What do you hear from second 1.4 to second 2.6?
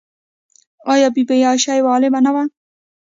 عایشه یوه عالمه نه وه؟